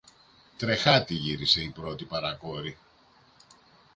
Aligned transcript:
Τρεχάτη 0.57 1.13
γύρισε 1.13 1.61
η 1.61 1.69
πρώτη 1.69 2.03
παρακόρη. 2.05 2.77